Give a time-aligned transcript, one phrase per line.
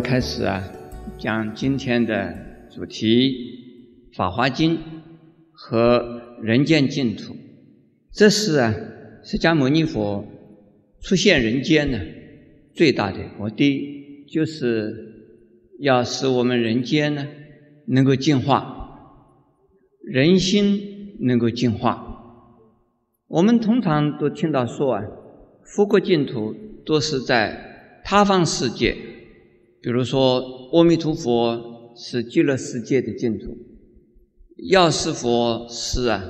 [0.00, 0.62] 开始啊，
[1.18, 2.34] 讲今天的
[2.70, 3.30] 主题
[4.16, 4.76] 《法华经》
[5.52, 7.34] 和人间净土。
[8.12, 8.74] 这是啊，
[9.24, 10.24] 释迦牟尼佛
[11.00, 11.98] 出现人间呢
[12.74, 14.94] 最大的目的，就是
[15.80, 17.26] 要使我们人间呢
[17.86, 19.24] 能够净化，
[20.02, 22.04] 人心能够净化。
[23.26, 25.04] 我们通常都听到说啊，
[25.64, 26.54] 佛国净土
[26.86, 28.96] 都是在他方世界。
[29.80, 30.40] 比如说，
[30.72, 33.56] 阿弥陀佛是极乐世界的净土，
[34.56, 36.24] 药师佛是啊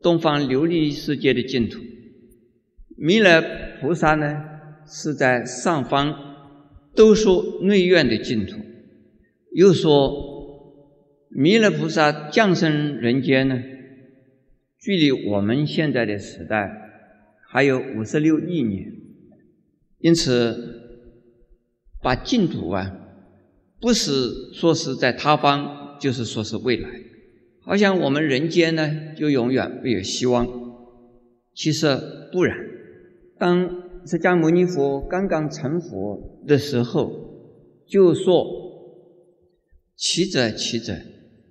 [0.00, 1.80] 东方琉璃世界的净土，
[2.96, 3.42] 弥勒
[3.80, 4.44] 菩萨呢
[4.86, 6.14] 是在上方
[6.94, 8.58] 都说内院的净土。
[9.52, 10.76] 又说，
[11.30, 13.60] 弥勒菩萨降生人间呢，
[14.78, 16.70] 距离我们现在的时代
[17.48, 18.92] 还有五十六亿年，
[19.98, 20.76] 因此。
[22.02, 22.90] 把净土啊，
[23.80, 26.88] 不是说是在他方，就是说是未来，
[27.62, 30.46] 好像我们人间呢就永远没有希望。
[31.54, 31.98] 其实
[32.32, 32.56] 不然。
[33.38, 33.68] 当
[34.06, 37.10] 释迦牟尼佛刚刚成佛的时候，
[37.86, 38.46] 就说
[39.96, 40.94] ：“奇者奇者，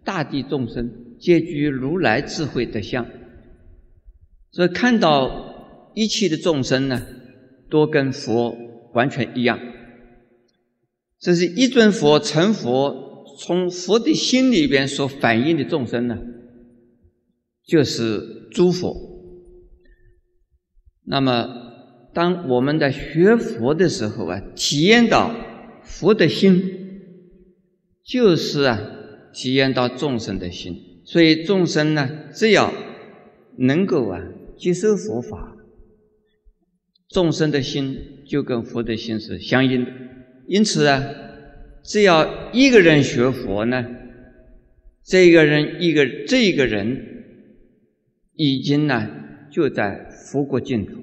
[0.03, 3.05] 大地众生皆具如来智慧德相。”
[4.51, 7.05] 所以看到一切的众生呢，
[7.69, 8.55] 都跟佛
[8.93, 9.59] 完全一样。
[11.19, 16.17] 这是一尊佛成佛，从佛的心里边所反映的众生呢，
[17.65, 18.95] 就是诸佛。
[21.03, 21.47] 那么，
[22.13, 25.35] 当我们在学佛的时候啊，体验到
[25.83, 27.01] 佛的心，
[28.03, 28.79] 就是啊，
[29.33, 31.01] 体验到众生的心。
[31.03, 32.73] 所以众生呢，只要
[33.57, 34.21] 能够啊
[34.57, 35.57] 接受佛法，
[37.09, 39.91] 众生的心就跟佛的心是相应的。
[40.49, 41.03] 因此啊，
[41.83, 43.85] 只要一个人学佛呢，
[45.05, 47.23] 这个人一个这一个人
[48.33, 49.07] 已经呢
[49.51, 50.93] 就在佛国净土。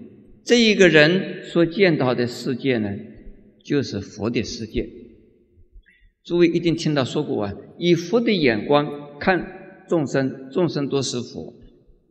[0.44, 2.92] 这一个人所见到的世界呢，
[3.64, 4.88] 就是佛的世界。
[6.24, 11.54] 诸位一定听到说过啊，以佛的眼光看众生，众生都是佛。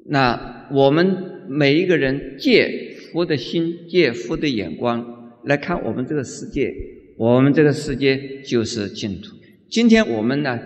[0.06, 6.73] 那我们每一个人借佛的心，借佛的眼光来看我们这个世界。
[7.18, 9.38] 我们这个世界就是净土。
[9.70, 10.59] 今天我们呢，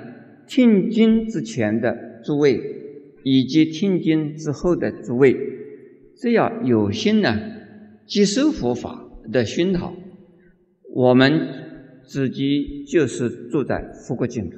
[0.48, 2.60] 听经之前的诸位，
[3.24, 5.38] 以及听经之后的诸位，
[6.18, 7.40] 只要有心呢，
[8.08, 9.94] 接受佛法的熏陶，
[10.92, 11.48] 我们
[12.08, 14.58] 自己就是住在佛国净土。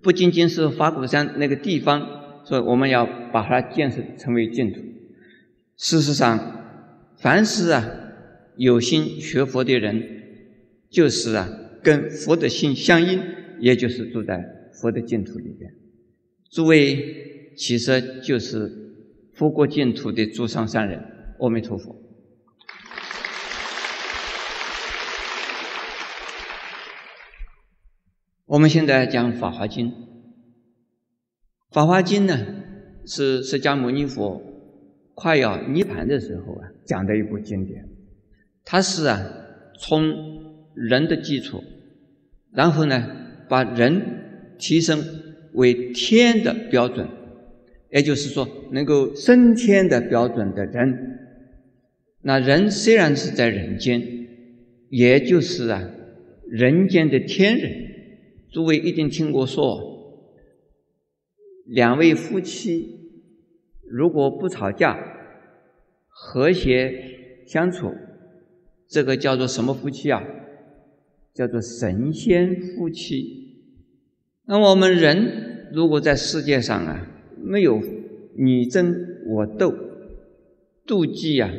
[0.00, 4.80] 不仅仅是花果山那个地方，所以我们要把它建设成为净土。
[5.76, 6.62] 事实上，
[7.18, 7.84] 凡是啊
[8.56, 10.13] 有心学佛的人。
[10.94, 11.48] 就是啊，
[11.82, 13.20] 跟佛的心相应，
[13.58, 14.40] 也就是住在
[14.80, 15.74] 佛的净土里边。
[16.52, 18.70] 诸位其实就是
[19.34, 21.02] 佛国净土的诸上善人。
[21.40, 22.00] 阿弥陀佛。
[28.46, 29.88] 我们现在讲《法华经》，
[31.72, 32.38] 《法华经》呢
[33.04, 34.40] 是释迦牟尼佛
[35.14, 37.84] 快要涅盘的时候啊讲的一部经典。
[38.62, 39.20] 它是啊
[39.80, 40.33] 从
[40.74, 41.62] 人的基础，
[42.52, 43.08] 然后呢，
[43.48, 45.02] 把人提升
[45.52, 47.08] 为天的标准，
[47.90, 51.18] 也就是说，能够升天的标准的人。
[52.22, 54.02] 那人虽然是在人间，
[54.88, 55.90] 也就是啊，
[56.48, 57.72] 人间的天人。
[58.50, 59.80] 诸位一定听过说，
[61.66, 63.00] 两位夫妻
[63.88, 64.96] 如果不吵架，
[66.08, 67.92] 和谐相处，
[68.88, 70.22] 这个叫做什么夫妻啊？
[71.34, 73.58] 叫做神仙夫妻。
[74.46, 77.82] 那我们人如果在世界上啊，没有
[78.36, 78.94] 你争
[79.26, 79.74] 我斗、
[80.86, 81.50] 妒忌啊、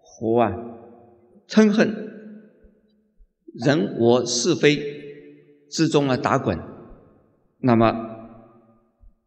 [0.00, 0.54] 和啊、
[1.48, 1.94] 嗔恨、
[3.52, 4.78] 人我是非
[5.68, 6.58] 之中啊打滚，
[7.58, 8.16] 那么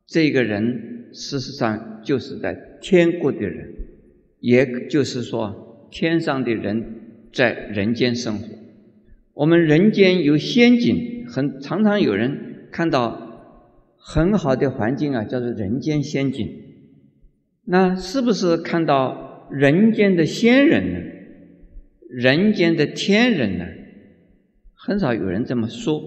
[0.07, 3.73] 这个人事实上就是在天国的人，
[4.39, 8.47] 也就是说天上的人在人间生活。
[9.33, 16.47] 我们人间有仙境，很常常有人看到很好的环境啊，叫做人间仙境。
[17.65, 20.99] 那是不是看到人间的仙人呢？
[22.09, 23.65] 人间的天人呢？
[24.73, 26.01] 很少有人这么说。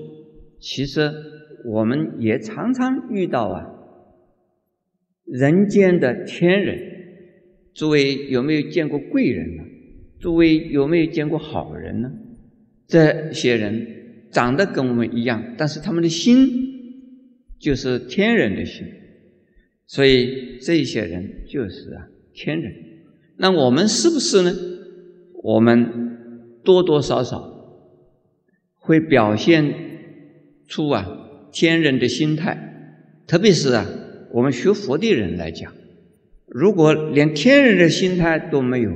[0.60, 1.12] 其实
[1.64, 3.66] 我们也常常遇到啊，
[5.24, 6.78] 人间的天人。
[7.74, 9.64] 诸位有没有见过贵人呢？
[10.20, 12.12] 诸位有没有见过好人呢？
[12.86, 13.86] 这些人
[14.30, 16.48] 长得跟我们一样，但是他们的心
[17.58, 18.86] 就是天人的心，
[19.86, 22.72] 所以这些人就是啊天人。
[23.36, 24.54] 那我们是不是呢？
[25.42, 27.86] 我们多多少少
[28.74, 29.74] 会表现
[30.66, 31.06] 出啊
[31.52, 33.86] 天人的心态，特别是啊
[34.32, 35.72] 我们学佛的人来讲，
[36.46, 38.92] 如果连天人的心态都没有，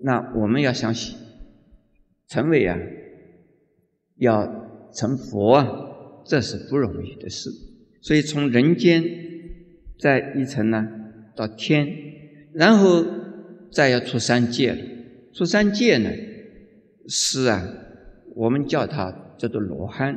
[0.00, 0.94] 那我们要想
[2.28, 2.78] 成为啊
[4.16, 5.68] 要成佛啊，
[6.24, 7.50] 这是不容易的事。
[8.00, 9.04] 所以从人间
[9.98, 10.88] 再一层呢
[11.34, 11.88] 到天，
[12.52, 13.04] 然后
[13.70, 14.78] 再要出三界了。
[15.32, 16.10] 出三界呢
[17.08, 17.68] 是啊，
[18.34, 20.16] 我们叫它叫做罗汉，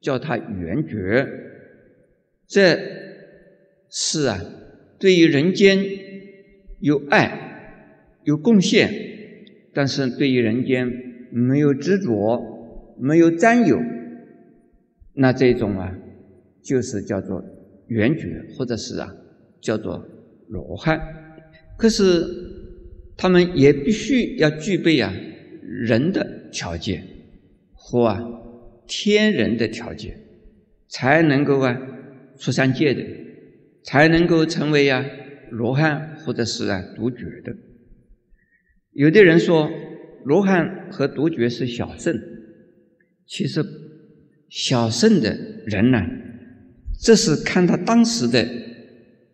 [0.00, 1.26] 叫它圆觉。
[2.46, 2.78] 这
[3.88, 4.38] 是啊，
[4.98, 5.82] 对于人间
[6.80, 8.90] 有爱有贡献，
[9.74, 10.90] 但是对于人间
[11.30, 13.78] 没有执着没有占有，
[15.14, 15.98] 那这种啊。
[16.66, 17.44] 就是叫做
[17.88, 19.14] 圆觉，或者是啊
[19.60, 20.02] 叫做
[20.48, 20.98] 罗汉。
[21.76, 22.24] 可是
[23.18, 25.12] 他们也必须要具备啊
[25.60, 27.06] 人的条件
[27.74, 28.18] 和啊
[28.86, 30.18] 天人的条件，
[30.88, 31.78] 才能够啊
[32.38, 33.02] 出三界的，
[33.82, 35.04] 才能够成为啊
[35.50, 37.54] 罗汉或者是啊独觉的。
[38.94, 39.70] 有的人说
[40.24, 42.18] 罗汉和独觉是小圣，
[43.26, 43.62] 其实
[44.48, 45.36] 小圣的
[45.66, 46.00] 人呢。
[47.00, 48.48] 这是看他当时的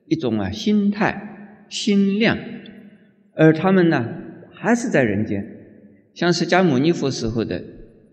[0.07, 2.37] 一种啊心态、心量，
[3.35, 4.09] 而他们呢
[4.53, 5.47] 还是在人间，
[6.15, 7.63] 像释迦牟尼佛时候的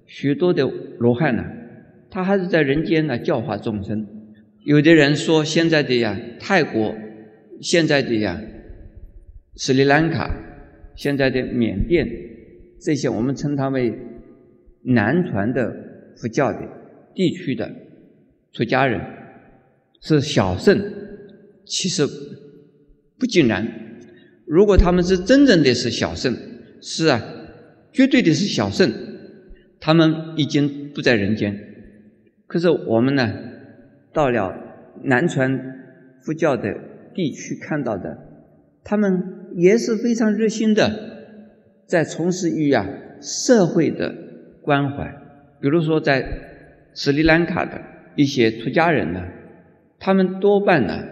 [0.06, 1.44] 许多的罗汉呢，
[2.12, 4.06] 他还是在人间呢教化众生。
[4.64, 6.94] 有的人说，现在的呀泰国，
[7.62, 8.40] 现在的呀
[9.56, 10.30] 斯里兰卡，
[10.98, 12.06] 现在的缅甸，
[12.82, 13.98] 这些我们称它为
[14.82, 15.74] 南传的
[16.18, 16.60] 佛教的
[17.16, 17.72] 地区的
[18.52, 19.00] 出家人。
[20.00, 20.80] 是小圣，
[21.66, 22.06] 其实
[23.18, 23.68] 不尽然。
[24.46, 26.36] 如果他们是真正的是小圣，
[26.82, 27.20] 是啊，
[27.92, 28.92] 绝对的是小圣，
[29.80, 31.58] 他们已经不在人间。
[32.46, 33.34] 可是我们呢，
[34.14, 34.56] 到了
[35.04, 35.60] 南传
[36.22, 36.76] 佛教的
[37.16, 38.18] 地区看到的，
[38.84, 40.92] 他们也是非常热心的，
[41.88, 42.88] 在从事于啊
[43.20, 44.14] 社会的
[44.62, 45.12] 关怀。
[45.60, 46.24] 比如说，在
[46.94, 47.82] 斯里兰卡的
[48.16, 49.24] 一些出家人呢。
[50.00, 51.04] 他们多半呢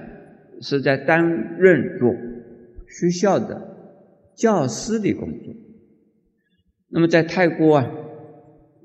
[0.61, 2.15] 是在担任着
[2.87, 3.59] 学校的
[4.35, 5.55] 教师的工作。
[6.89, 7.91] 那么在泰国啊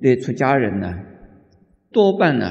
[0.00, 1.00] 的出家人呢，
[1.92, 2.46] 多半呢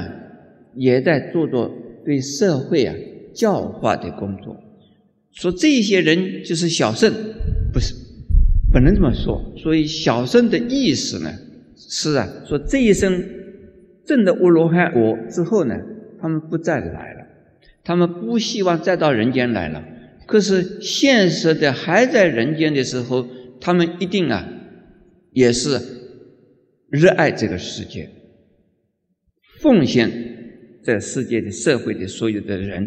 [0.74, 1.72] 也在做着
[2.04, 2.94] 对社会啊
[3.34, 4.56] 教化的工作。
[5.32, 7.12] 说这些人就是小圣，
[7.72, 7.94] 不是
[8.72, 9.54] 不能这么说。
[9.56, 11.32] 所以小圣的意思呢
[11.76, 13.24] 是啊，说这一生
[14.06, 15.74] 证的阿罗汉果之后呢，
[16.20, 17.20] 他们不再来了。
[17.82, 19.82] 他们不希望再到人间来了，
[20.26, 23.26] 可是现实的还在人间的时候，
[23.58, 24.46] 他们一定啊，
[25.32, 25.80] 也是
[26.90, 28.10] 热爱这个世界，
[29.60, 30.12] 奉献
[30.84, 32.86] 这世界的社会的所有的人，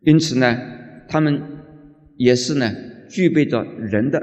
[0.00, 0.58] 因此呢，
[1.12, 1.42] 他们
[2.16, 2.72] 也是呢，
[3.06, 4.18] 具备着人的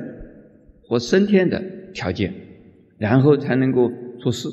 [0.81, 1.61] 和升天的
[1.93, 2.33] 条件，
[2.97, 4.49] 然后才能够出世，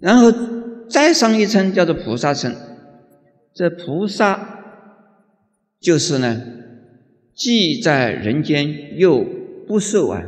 [0.00, 0.32] 然后
[0.90, 2.52] 再上一层叫做菩萨层。
[3.54, 4.64] 这菩萨
[5.78, 6.42] 就是呢，
[7.32, 9.24] 既在人间，又
[9.68, 10.24] 不受啊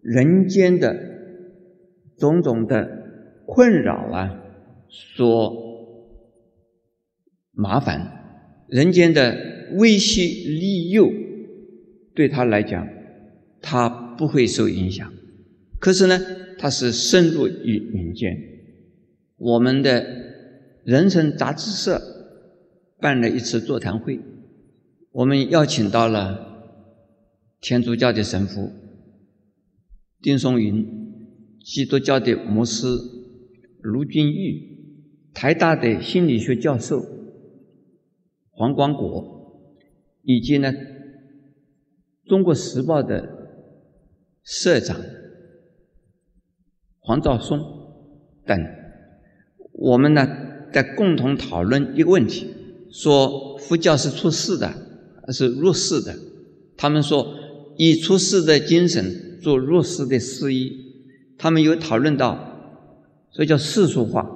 [0.00, 0.96] 人间的
[2.16, 2.88] 种种的
[3.44, 4.40] 困扰啊
[4.88, 5.54] 所
[7.52, 11.10] 麻烦，人间的威胁利诱
[12.14, 12.88] 对他来讲，
[13.60, 15.12] 他不会受影响。
[15.78, 16.18] 可是呢，
[16.58, 18.36] 他是深入于民间，
[19.36, 20.06] 我们的
[20.84, 22.00] 人生杂志社。
[22.98, 24.18] 办了一次座谈会，
[25.12, 26.64] 我们邀请到了
[27.60, 28.72] 天主教的神父
[30.22, 30.82] 丁松云、
[31.62, 32.86] 基督教的牧师
[33.82, 34.62] 卢俊玉、
[35.34, 37.04] 台大的心理学教授
[38.50, 39.35] 黄光国，
[40.26, 40.72] 以及呢
[42.28, 43.62] 《中国时报》的
[44.42, 45.00] 社长
[46.98, 47.60] 黄兆松
[48.44, 48.60] 等，
[49.70, 50.26] 我们呢
[50.72, 52.52] 在共同讨论一个问题。
[52.90, 54.74] 说佛教是出世的，
[55.32, 56.16] 是入世的。
[56.76, 57.34] 他们说
[57.76, 60.72] 以出世的精神做入世的事业。
[61.38, 62.80] 他们有讨论到，
[63.30, 64.28] 所以叫世俗化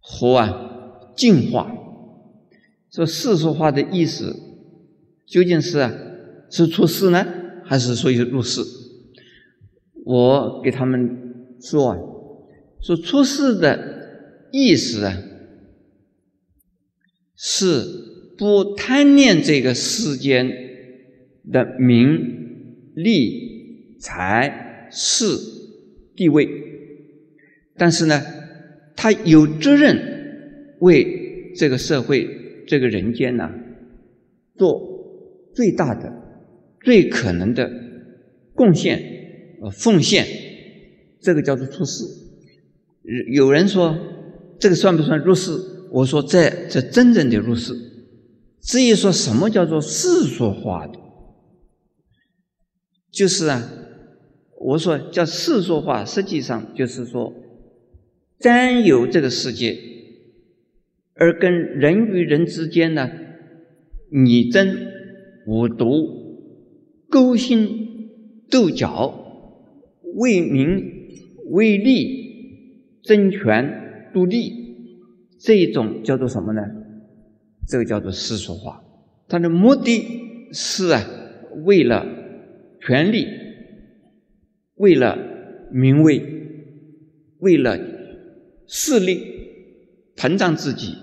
[0.00, 1.75] 和啊净化。
[2.96, 4.34] 说世俗化的意思
[5.26, 5.86] 究竟是
[6.48, 7.26] 是出世呢，
[7.62, 8.62] 还是属于入世？
[10.06, 11.98] 我给他们说啊，
[12.80, 15.14] 说出世的意思啊，
[17.36, 17.84] 是
[18.38, 20.50] 不贪恋这个世间
[21.52, 25.26] 的名利财势
[26.14, 26.48] 地位，
[27.76, 28.22] 但是呢，
[28.94, 33.50] 他有责任为这个社会、这个人间呐，
[34.56, 36.12] 做最大的、
[36.80, 37.70] 最可能的
[38.54, 39.14] 贡献。
[39.62, 40.26] 呃，奉献，
[41.20, 42.04] 这个叫做出世。
[43.32, 43.96] 有人说
[44.58, 45.52] 这个算不算入世？
[45.90, 47.72] 我说这这真正的入世。
[48.60, 50.98] 至于说什么叫做世俗化的，
[53.10, 53.62] 就是啊，
[54.60, 57.32] 我说叫世俗化，实际上就是说
[58.40, 59.78] 占有这个世界，
[61.16, 63.10] 而跟人与人之间呢，
[64.10, 64.76] 你争
[65.46, 65.88] 我夺、
[67.08, 68.10] 勾心
[68.50, 69.22] 斗角。
[70.18, 71.10] 为民
[71.50, 74.50] 为利争权夺利，
[75.38, 76.62] 这一种叫做什么呢？
[77.68, 78.82] 这个叫做世俗化。
[79.28, 81.02] 它的目的是啊，
[81.66, 82.06] 为了
[82.80, 83.26] 权力，
[84.76, 85.18] 为了
[85.70, 86.22] 名位，
[87.40, 87.78] 为了
[88.66, 89.20] 势力，
[90.16, 90.94] 膨胀自己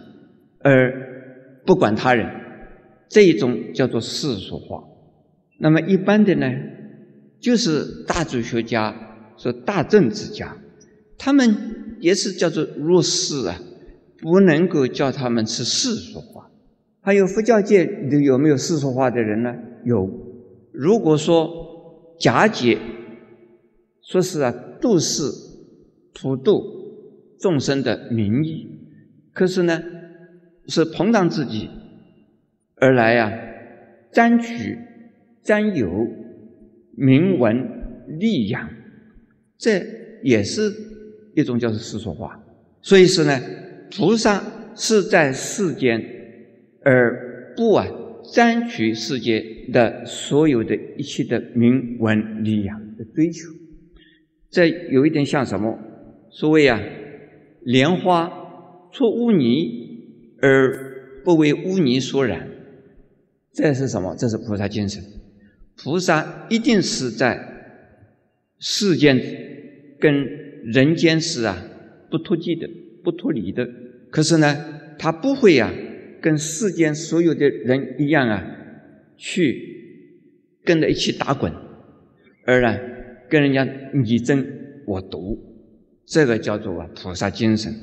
[0.64, 2.28] 而不管他人，
[3.10, 4.84] 这一种叫做世俗化。
[5.60, 6.48] 那么一般的呢？
[7.40, 8.96] 就是大哲学家，
[9.38, 10.58] 说大政治家，
[11.18, 13.60] 他们也是叫做入世啊，
[14.20, 16.50] 不能够叫他们是世俗化。
[17.02, 19.54] 还有佛教界里有没有世俗化的人呢？
[19.84, 20.10] 有。
[20.72, 22.80] 如果说假解，
[24.02, 25.24] 说是啊度世
[26.14, 26.64] 普度
[27.38, 28.68] 众生的名义，
[29.34, 29.82] 可是呢
[30.68, 31.70] 是膨胀自己
[32.76, 33.32] 而来呀，
[34.12, 34.78] 占取
[35.42, 35.90] 占有。
[36.96, 37.56] 名闻
[38.20, 38.70] 利养，
[39.58, 39.84] 这
[40.22, 40.72] 也是
[41.36, 42.40] 一种叫做世俗化。
[42.84, 43.42] 所以说呢，
[43.90, 44.44] 菩萨
[44.76, 46.00] 是在世间，
[46.84, 47.88] 而不啊
[48.32, 53.50] 占取世界的所有的一切的名闻利养的追求。
[54.52, 55.80] 这有一点像什么？
[56.30, 56.80] 所谓啊，
[57.64, 58.32] 莲花
[58.92, 59.83] 出污泥
[60.44, 62.50] 而不为污泥所染，
[63.54, 64.14] 这是什么？
[64.20, 65.02] 这是菩萨精神。
[65.78, 67.40] 菩萨一定是在
[68.60, 69.18] 世间
[70.02, 70.28] 跟
[70.66, 71.64] 人间是啊
[72.12, 72.70] 不脱节的、
[73.06, 73.66] 不脱离的。
[74.12, 74.66] 可是呢，
[75.00, 75.72] 他不会啊
[76.22, 78.46] 跟世间所有的人一样啊，
[79.16, 79.58] 去
[80.66, 81.54] 跟着一起打滚，
[82.46, 82.78] 而呢
[83.30, 84.46] 跟人家你争
[84.86, 85.38] 我夺，
[86.06, 87.74] 这个叫做啊菩萨精神。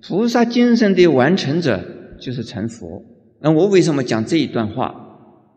[0.00, 1.82] 菩萨精神的完成者
[2.24, 3.04] 就是成佛。
[3.42, 4.88] 那我为什么讲这一段话？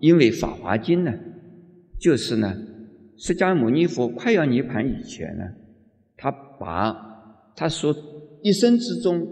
[0.01, 1.13] 因为《法华经》呢。
[1.99, 2.55] 就是呢，
[3.17, 5.43] 释迦牟尼佛快要涅盘以前呢，
[6.15, 6.95] 他把
[7.55, 7.91] 他所
[8.43, 9.25] 一生之中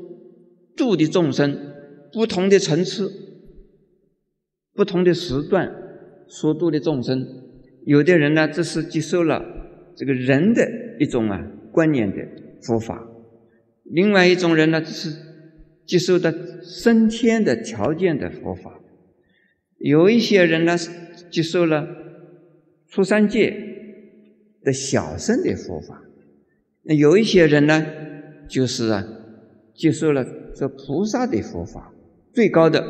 [0.76, 1.56] 度的众生，
[2.12, 3.12] 不同的层次、
[4.74, 5.72] 不同的时段
[6.28, 7.24] 所度的众生，
[7.86, 9.46] 有的人呢，这是接受了
[9.96, 10.68] 这个人的
[11.00, 11.40] 一种啊
[11.72, 12.18] 观念的
[12.64, 12.96] 佛法；
[13.84, 15.12] 另外一种人呢，是
[15.86, 18.82] 接受的升天的条件的佛法；
[19.78, 20.78] 有一些人呢，
[21.30, 22.04] 接受了。
[22.88, 23.52] 出三界
[24.64, 26.02] 的小圣的佛法，
[26.84, 27.86] 那有一些人呢，
[28.48, 29.04] 就是啊，
[29.74, 30.26] 接受了
[30.56, 31.94] 这菩萨的佛法，
[32.32, 32.86] 最高的。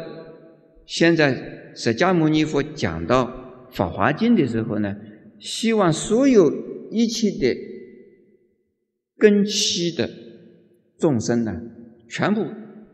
[0.86, 3.26] 现在释迦牟尼佛讲到
[3.76, 4.96] 《法华经》的时候呢，
[5.40, 6.54] 希望所有
[6.92, 7.58] 一切的
[9.18, 10.08] 根器的
[11.00, 11.64] 众生呢，
[12.08, 12.46] 全部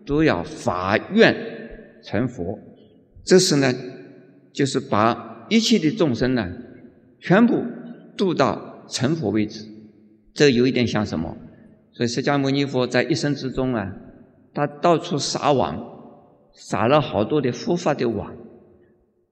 [0.05, 1.35] 都要发愿
[2.03, 2.59] 成佛。
[3.23, 3.73] 这是呢，
[4.51, 6.51] 就是把一切的众生呢。
[7.19, 7.63] 全部
[8.17, 9.63] 度到成佛为止，
[10.33, 11.37] 这有一点像什么？
[11.91, 13.95] 所以释迦牟尼佛在一生之中啊，
[14.55, 15.77] 他到处撒网，
[16.51, 18.35] 撒了好多的佛法的网，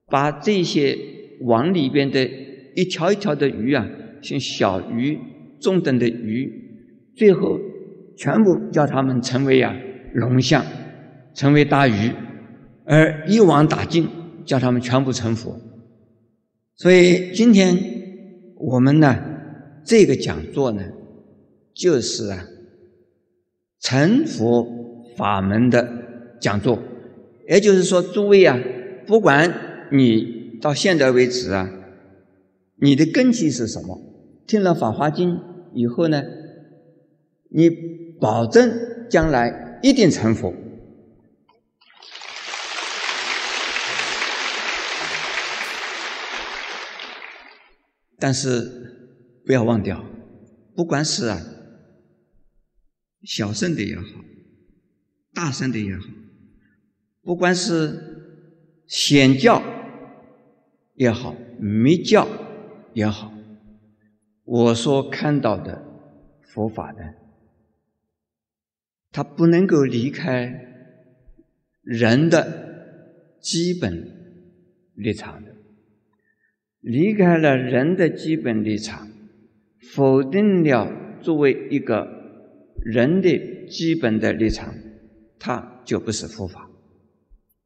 [0.05, 0.95] 把这些
[1.41, 2.29] 网里边的
[2.75, 3.87] 一条一条的鱼啊，
[4.21, 5.17] 像小鱼、
[5.59, 6.53] 中等的鱼，
[7.15, 7.57] 最后
[8.15, 9.75] 全部叫他们成为啊
[10.13, 10.65] 龙象，
[11.33, 12.11] 成为大鱼，
[12.85, 14.07] 而一网打尽，
[14.45, 15.59] 叫他们全部成佛。
[16.75, 17.77] 所以今天
[18.55, 19.17] 我们呢，
[19.83, 20.81] 这个讲座呢，
[21.73, 22.45] 就是啊，
[23.79, 24.67] 成佛
[25.17, 25.87] 法门的
[26.39, 26.79] 讲座。
[27.47, 28.59] 也就是说，诸位啊，
[29.07, 29.51] 不管
[29.91, 31.69] 你到现在为止啊，
[32.75, 33.99] 你的根基是什么？
[34.45, 35.35] 听了《法华经》
[35.73, 36.23] 以后呢，
[37.49, 37.69] 你
[38.19, 38.71] 保证
[39.09, 40.53] 将来一定成佛。
[48.21, 50.03] 但是不要忘掉，
[50.75, 51.41] 不管是啊
[53.23, 54.03] 小声的也好，
[55.33, 56.03] 大声的也好，
[57.21, 59.63] 不管是显教
[60.95, 62.27] 也好，密教
[62.93, 63.31] 也好，
[64.43, 65.81] 我所看到的
[66.43, 67.15] 佛法的，
[69.11, 70.65] 它不能够离开
[71.81, 74.07] 人的基本
[74.95, 75.55] 立场的，
[76.81, 79.07] 离开了人的基本立场。
[79.93, 82.05] 否定了作为一个
[82.83, 84.75] 人的基本的立场，
[85.39, 86.69] 它就不是佛法，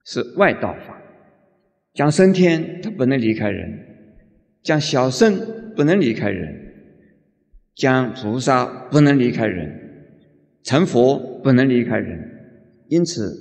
[0.05, 1.01] 是外道法。
[1.93, 3.67] 讲升天，它不能离开人；
[4.61, 6.53] 讲小圣，不能离开人；
[7.75, 9.82] 讲菩萨，不能离开人；
[10.63, 12.29] 成佛，不能离开人。
[12.87, 13.33] 因此，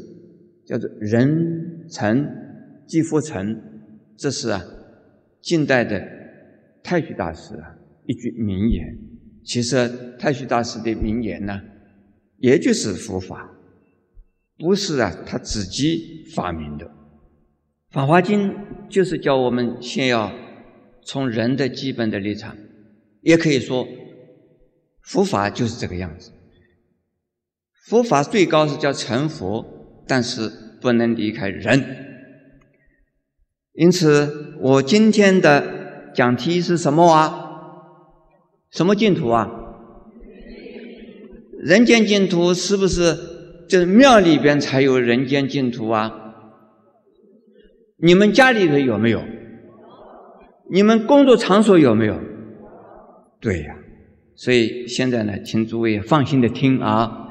[0.67, 2.27] 叫做人成
[2.87, 3.61] 即佛成，
[4.17, 4.63] 这是啊，
[5.41, 6.03] 近代的
[6.83, 7.77] 太虚大师啊。
[8.07, 8.99] 一句名言，
[9.45, 9.89] 其实
[10.19, 11.61] 太虚大师的名言呢，
[12.39, 13.49] 也就是佛法，
[14.59, 16.87] 不是啊他自己发明的。
[17.91, 18.51] 《法华经》
[18.89, 20.33] 就是教我们先要
[21.05, 22.57] 从人的基本的立场，
[23.21, 23.87] 也可以说，
[25.03, 26.33] 佛法就是这个样子。
[27.87, 29.65] 佛法最高是叫成佛，
[30.07, 31.85] 但是不能离开人。
[33.73, 37.39] 因此，我今天的讲题是什么啊？
[38.71, 39.51] 什么净土啊？
[41.59, 43.17] 人间净土是不是
[43.69, 46.13] 就是庙里边才有人间净土啊？
[47.97, 49.23] 你们家里头有没有？
[50.71, 52.21] 你们工作场所有没有？
[53.41, 53.77] 对呀，
[54.37, 57.22] 所以现在呢，请诸位放心的听啊。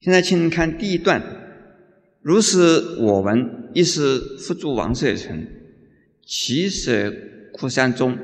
[0.00, 1.22] 现在请看第一段：
[2.22, 2.58] 如是
[3.00, 5.46] 我闻，一是佛住王舍城，
[6.24, 7.12] 其舍
[7.52, 8.16] 枯山中。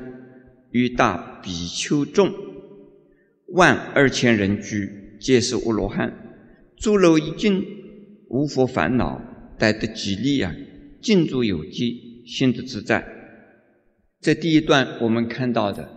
[0.71, 2.33] 与大比丘众
[3.49, 4.89] 万二千人居，
[5.21, 6.11] 皆是阿罗汉。
[6.77, 7.63] 诸楼一进，
[8.27, 9.21] 无佛烦恼，
[9.59, 10.51] 待得吉利啊！
[10.99, 13.05] 静住有机，心得自在。
[14.19, 15.87] 这第一段我们看到的，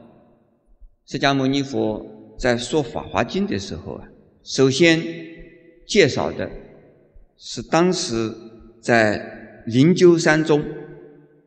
[1.06, 4.06] 释迦牟尼佛在说《法华经》的时候啊，
[4.44, 5.00] 首先
[5.86, 6.50] 介绍的
[7.36, 8.32] 是当时
[8.80, 10.64] 在灵鹫山中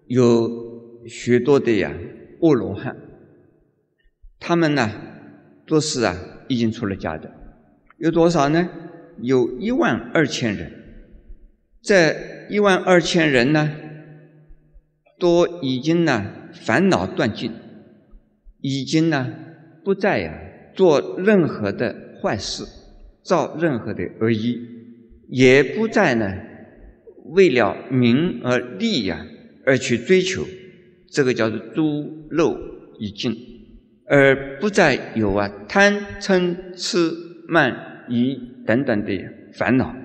[0.08, 1.94] 有许多的呀
[2.42, 2.96] 阿罗汉。
[4.40, 4.90] 他们呢，
[5.68, 6.16] 都是啊，
[6.48, 7.30] 已经出了家的，
[7.98, 8.70] 有多少呢？
[9.22, 10.72] 有一万二千人。
[11.82, 12.16] 这
[12.50, 13.76] 一万二千人呢，
[15.20, 17.52] 都已经呢烦恼断尽，
[18.62, 19.34] 已经呢
[19.84, 20.34] 不再呀
[20.74, 22.64] 做任何的坏事，
[23.30, 24.60] 造任何的恶意，
[25.28, 26.26] 也不再呢
[27.26, 29.24] 为了名而利呀
[29.68, 30.44] 而去追求，
[31.12, 32.58] 这个叫做诸漏
[32.98, 33.32] 已尽。
[34.12, 37.12] 而不再有啊贪嗔痴
[37.48, 39.96] 慢疑等等的烦恼，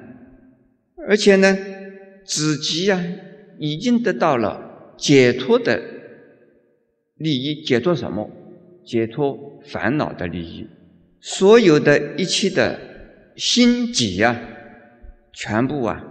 [1.09, 1.57] 而且呢，
[2.27, 3.03] 自己啊
[3.59, 5.83] 已经得到了解脱的
[7.17, 8.31] 利益，解脱什么？
[8.85, 10.69] 解脱烦恼的利益，
[11.23, 12.79] 所有的一切的
[13.37, 14.41] 心结啊，
[15.33, 16.05] 全部啊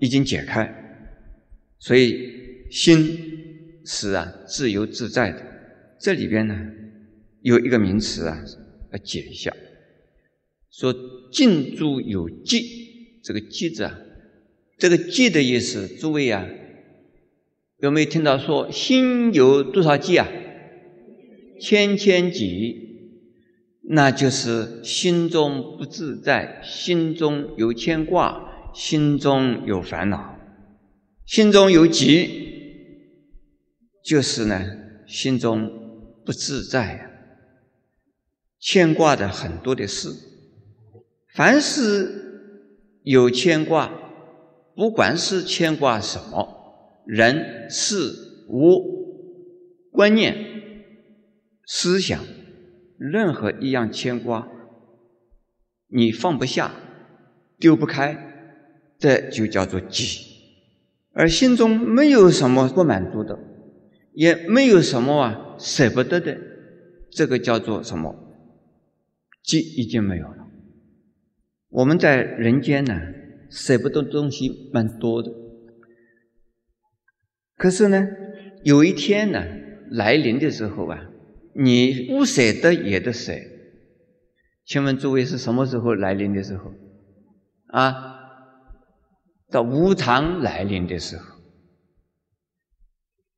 [0.00, 0.72] 已经解开，
[1.78, 5.42] 所以心是啊自由自在的。
[6.00, 6.72] 这里边呢。
[7.42, 8.42] 有一个名词啊，
[8.90, 9.54] 要解一下，
[10.72, 10.92] 说
[11.30, 13.96] “静住有寂”，这个“寂”字啊，
[14.78, 16.44] 这个“寂”的意思，诸位啊，
[17.78, 20.26] 有没有听到说心有多少寂啊？
[21.60, 22.74] 千千寂，
[23.88, 30.36] 那就是心中不自在，心中有牵挂，心中有烦恼，
[31.24, 32.28] 心中有急，
[34.02, 34.64] 就是呢，
[35.06, 35.70] 心中
[36.24, 37.10] 不自在呀。
[38.58, 40.08] 牵挂的很多的事，
[41.34, 43.92] 凡是有牵挂，
[44.74, 48.12] 不管是牵挂什么人、事、
[48.48, 50.36] 物、观念、
[51.66, 52.20] 思想，
[52.98, 54.48] 任何一样牵挂，
[55.88, 56.72] 你放不下、
[57.58, 58.16] 丢不开，
[58.98, 60.24] 这就叫做急。
[61.12, 63.38] 而心中没有什么不满足的，
[64.12, 66.38] 也没有什么啊舍不得的，
[67.10, 68.14] 这个叫做什么？
[69.42, 70.48] 即已经没有了。
[71.68, 72.94] 我们在人间呢，
[73.50, 75.32] 舍不得东西蛮多的。
[77.56, 78.08] 可是呢，
[78.64, 79.42] 有一天呢，
[79.90, 81.10] 来临的时候啊，
[81.58, 83.32] 你不舍得也得舍。
[84.64, 86.72] 请问诸位是什么时候来临的时候？
[87.68, 87.94] 啊，
[89.50, 91.24] 到无常来临的时候，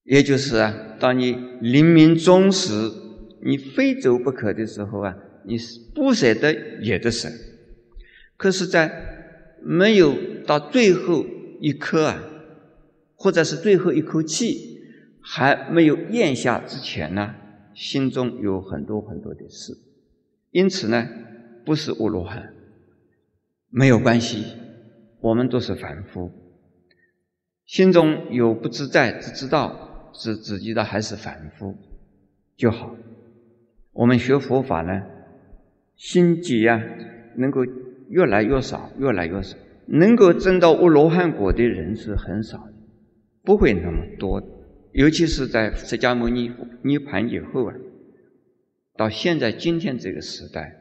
[0.04, 2.72] 也就是啊，当你临命终时，
[3.42, 7.28] 你非走不可的时候啊，你是不舍得也得舍。
[8.36, 8.90] 可是，在
[9.62, 11.26] 没有到最后
[11.60, 12.22] 一刻啊，
[13.14, 14.80] 或者是最后一口气
[15.20, 17.34] 还没有咽下之前呢，
[17.78, 19.72] 心中有很多很多的事，
[20.50, 21.08] 因此呢，
[21.64, 22.52] 不是阿罗汉，
[23.70, 24.44] 没有关系，
[25.20, 26.32] 我们都是凡夫，
[27.66, 31.76] 心中有不自在，只知道是只知道还是凡夫
[32.56, 32.96] 就好。
[33.92, 35.04] 我们学佛法呢，
[35.94, 36.82] 心结呀，
[37.36, 37.64] 能够
[38.08, 42.72] 越来越少，越来越少，能够证到阿罗汉果的人是很少的，
[43.44, 44.42] 不会那么多。
[44.92, 46.50] 尤其是在释迦牟尼
[46.82, 47.74] 涅盘以后啊，
[48.96, 50.76] 到现在今天这个时代，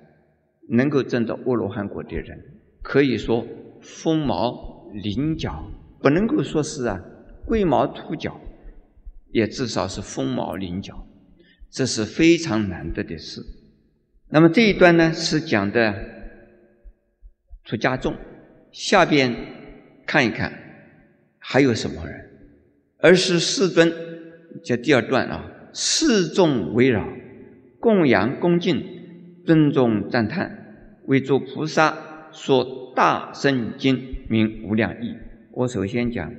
[0.69, 2.39] 能够证到阿罗汉果的人，
[2.81, 3.45] 可以说
[3.81, 5.69] 凤毛麟角，
[6.01, 7.03] 不能够说是啊
[7.45, 8.39] 龟毛兔角，
[9.31, 11.05] 也至少是凤毛麟角。
[11.69, 13.41] 这是非常难得的事。
[14.29, 15.93] 那么这一段呢，是讲的
[17.65, 18.15] 出家众。
[18.71, 19.35] 下边
[20.05, 20.51] 看一看
[21.39, 22.26] 还有什么人？
[22.99, 23.93] 而是世尊，
[24.63, 27.07] 这第二段啊，世众围绕，
[27.79, 28.83] 供养恭敬，
[29.45, 35.15] 尊重赞叹，为诸菩萨说大圣经，名无量义。
[35.51, 36.33] 我首先讲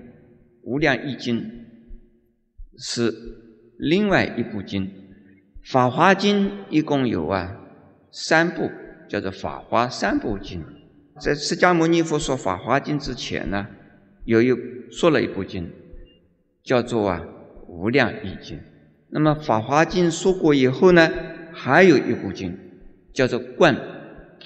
[0.63, 1.49] 无量义经，
[2.77, 3.13] 是
[3.79, 4.87] 另外一部经。
[5.71, 7.57] 《法华经》一共有啊
[8.11, 8.71] 三部，
[9.09, 10.61] 叫做《法华三部经》。
[11.21, 13.67] 在释迦牟尼佛说《法华经》之前呢，
[14.25, 14.53] 有一
[14.91, 15.71] 说了一部经，
[16.63, 17.25] 叫做啊
[17.67, 18.57] 《无量义经》。
[19.11, 21.11] 那么《法华经》说过以后呢，
[21.53, 22.59] 还有一部经，
[23.13, 23.77] 叫做《观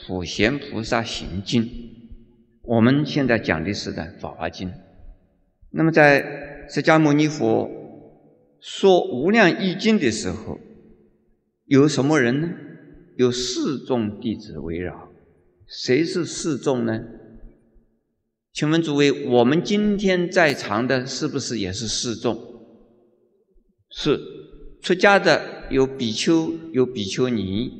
[0.06, 1.64] 普贤菩萨行经》。
[2.62, 4.68] 我们现在讲的是的《法华经》。
[5.70, 7.68] 那么在释迦牟尼佛
[8.60, 10.60] 说《无量义经》的时候，
[11.64, 12.50] 有什么人呢？
[13.16, 15.10] 有四众弟子围绕。
[15.66, 17.00] 谁是四众呢？
[18.52, 22.38] 请问诸位，我们今天在场的是不是也是四众？
[23.90, 24.20] 是。
[24.82, 27.70] 出家的有比丘，有比丘尼；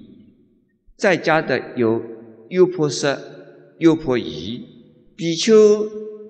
[0.97, 2.01] 在家的有
[2.49, 3.19] 优婆塞、
[3.81, 4.65] 优婆夷。
[5.17, 5.53] 比丘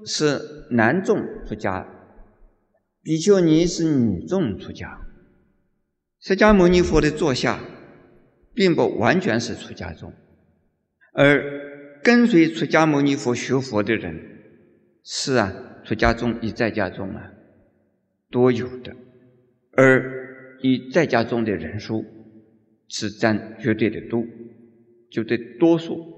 [0.06, 1.86] 是男众出家，
[3.02, 4.98] 比丘尼是女众出家。
[6.20, 7.60] 释迦牟尼佛的座下，
[8.54, 10.10] 并不完全是出家众，
[11.12, 14.31] 而跟随释迦牟尼佛学佛的人，
[15.04, 15.52] 是啊，
[15.84, 17.32] 出家中与在家中啊，
[18.30, 18.94] 都有的，
[19.72, 22.04] 而与在家中的人数
[22.88, 24.24] 是占绝对的多，
[25.10, 26.11] 绝对多数。